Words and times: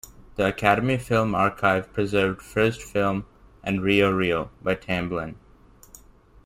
The 0.35 0.47
Academy 0.47 0.97
Film 0.97 1.35
Archive 1.35 1.93
preserved 1.93 2.41
"First 2.41 2.81
Film" 2.81 3.27
and 3.63 3.83
"Rio 3.83 4.09
Reel" 4.09 4.49
by 4.63 4.73
Tamblyn. 4.73 5.35